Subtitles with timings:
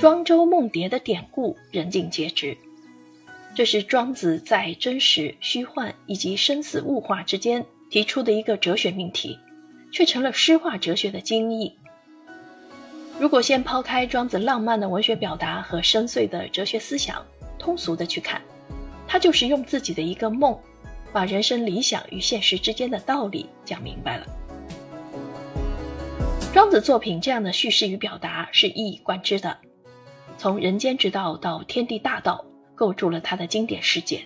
[0.00, 2.56] 庄周梦蝶的典故人尽皆知。
[3.54, 9.38] 这是庄子在真实、虚幻以及生死物化之间提出的一个哲学命题，
[9.90, 11.74] 却成了诗化哲学的精义。
[13.18, 17.24] 如果先抛开庄子浪漫的文学表达和深邃的哲学思想，
[17.58, 18.42] 通俗的去看，
[19.08, 20.58] 他就是用自己的一个梦，
[21.10, 24.26] 把人生理想与现实之间的道理讲明白了。
[26.52, 29.56] 庄子作品这样的叙事与表达是一以贯之的，
[30.46, 32.44] 从人间之道到天地大道。
[32.76, 34.20] 构筑了他的经典世界。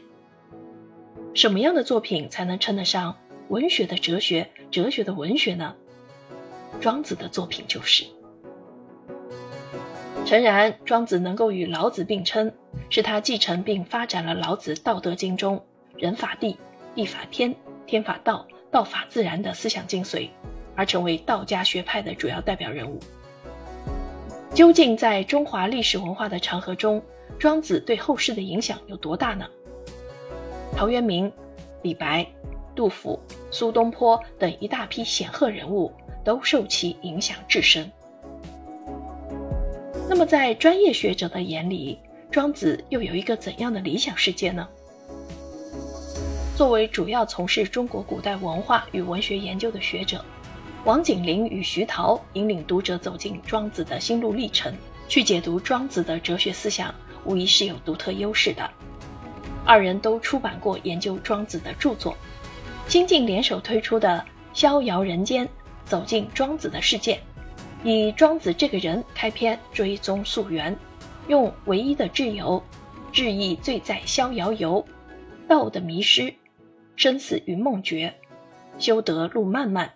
[1.33, 3.16] 什么样的作品才能称得上
[3.48, 5.74] 文学的哲学、哲学的文学呢？
[6.79, 8.05] 庄子的作品就是。
[10.27, 12.52] 诚然，庄子能够与老子并称，
[12.91, 15.65] 是他继承并发展了老子《道德经》中
[15.96, 16.59] “人法地，
[16.95, 17.55] 地法天，
[17.87, 20.29] 天法道，道法自然”的思想精髓，
[20.74, 22.98] 而成为道家学派的主要代表人物。
[24.52, 27.02] 究竟在中华历史文化的长河中？
[27.38, 29.46] 庄子对后世的影响有多大呢？
[30.76, 31.32] 陶渊明、
[31.82, 32.26] 李白、
[32.74, 33.18] 杜甫、
[33.51, 35.90] 苏东坡等一大批显赫人物
[36.24, 37.90] 都受其影响至深。
[40.09, 41.98] 那么，在专业学者的眼里，
[42.30, 44.68] 庄子又有一个怎样的理想世界呢？
[46.57, 50.23] 作为主要从事中国古代文化与文学研究的学者，
[50.86, 54.74] 王景林与徐涛引领读者走进庄子的心路历程，
[55.09, 56.95] 去解读庄子的哲学思想。
[57.26, 58.68] 无疑是有独特优势的。
[59.66, 62.16] 二人都出版过研究庄子的著作，
[62.88, 64.25] 新晋联手推出的
[64.58, 65.47] 《逍遥人间》，
[65.84, 67.20] 走进庄子的世界，
[67.84, 70.75] 以庄子这个人开篇，追踪溯源，
[71.28, 72.62] 用唯一的挚友，
[73.12, 74.82] 志意醉在逍遥游，
[75.47, 76.32] 道的迷失，
[76.97, 78.14] 生死与梦觉，
[78.78, 79.92] 修得路漫漫。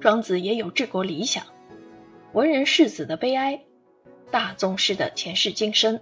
[0.00, 1.44] 庄子也有治国理想，
[2.32, 3.58] 文人世子的悲哀，
[4.30, 5.98] 大宗师的前世今生。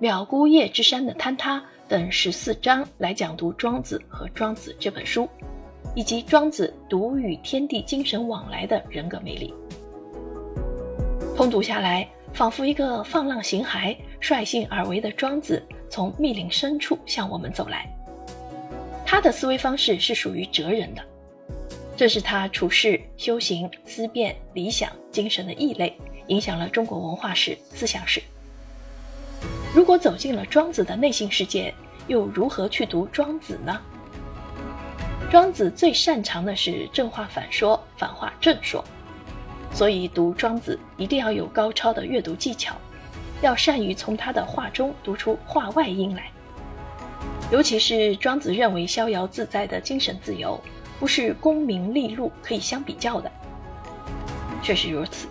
[0.00, 5.28] 渺孤叶之山的坍塌等十四章来讲读《庄子》和《庄子》这本书，
[5.96, 9.52] 以及庄子独与天地精神往来的人格魅力。
[11.36, 17.88] 通读下来，仿佛一个放浪形骸、率性而为的庄子从密林深处向我们走来。
[19.06, 21.02] 他的思维方式是属于哲人的，
[21.98, 25.98] 这是他处世、修行、思辨、理想、精神的异类，
[26.28, 28.22] 影响了中国文化史、思想史。
[29.74, 31.74] 如果走进了庄子的内心世界，
[32.06, 33.80] 又如何去读庄子呢？
[35.28, 38.84] 庄子最擅长的是正话反说，反话正说，
[39.72, 42.76] 所以读庄子一定要有高超的阅读技巧，
[43.42, 46.30] 要善于从他的话中读出话外音来。
[47.50, 50.60] 尤其是庄子认为逍遥自在的精神自由，
[50.98, 53.30] 不是功名利禄可以相比较的。
[54.62, 55.28] 确实如此，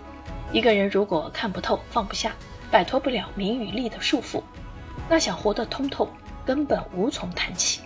[0.52, 2.34] 一个人如果看不透，放不下。
[2.70, 4.42] 摆脱不了名与利的束缚，
[5.08, 6.06] 那想活得通透，
[6.44, 7.80] 根本无从谈起。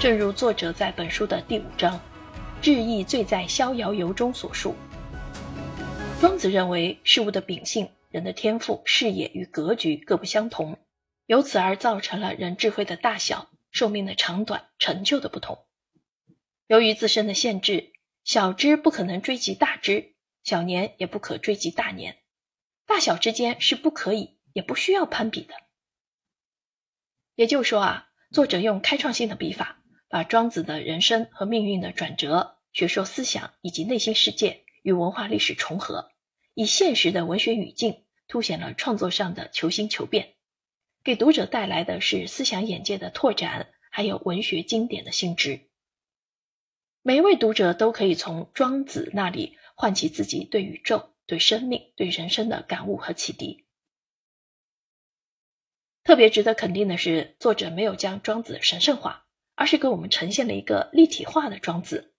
[0.00, 2.00] 正如作者在本书的第五章
[2.60, 4.74] “志意醉在逍遥游”中所述，
[6.20, 10.76] 庄子认为事物的秉性、人的天赋、视野与格局各不相同，
[11.26, 15.60] 由此而造成了人智慧的大小、寿命的长短、成就的不同。
[16.72, 17.92] 由于自身的限制，
[18.24, 22.16] 小知不可能追及大知，小年也不可追及大年。
[22.86, 25.52] 大小之间是不可以也不需要攀比的。
[27.34, 36.10] 也就是说啊，作者用开创性的笔法，把庄子的人生和命运的转折、学说思想以及内心世界与文化历史重合，
[36.54, 40.36] 以现实的文学语境凸显了创作上的求新求变，
[41.04, 45.68] 给读者带来的是思想眼界的拓展，还有文学经典的性质。
[47.02, 51.10] 每一位读者都可以从庄子那里唤起自己对宇宙。
[51.24, 53.64] 对生命、对人生的感悟和启迪。
[56.02, 59.24] 特别值得肯定的是，作者没有将庄子神圣化，
[59.54, 62.12] 而是给我们呈现了一个立体化的庄子，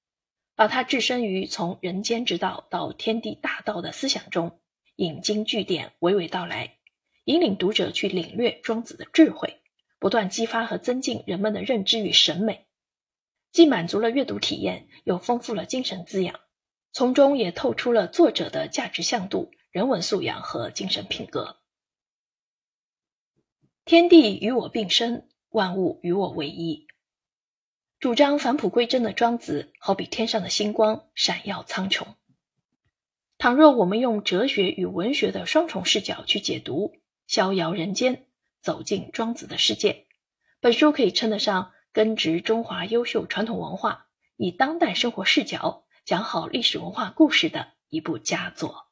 [0.55, 4.59] 把他置身于从人间之道到天地大道的思想中，
[4.95, 6.77] 引经据典，娓娓道来，
[7.25, 9.59] 引领读者去领略庄子的智慧，
[9.99, 12.65] 不断激发和增进人们的认知与审美，
[13.53, 16.39] 既满足了阅读体验，又丰富了精神滋养。
[16.91, 21.59] 从中也透出了作者的价值向度、人文素养和精神品格。
[23.85, 26.87] 天地与我并生，万物与我为一。
[27.99, 32.05] 主张返璞归真的庄子，好比天上的星光，闪耀苍穹。
[33.37, 36.87] 倘若我们用哲学与文学的双重视角去解读
[37.27, 38.15] 《逍遥人间》，
[38.61, 40.07] 走进庄子的世界，
[40.59, 45.83] 本书可以称得上根植中华优秀传统文化，以当代生活视角。
[46.05, 48.87] 讲好历史文化故事的一部佳作。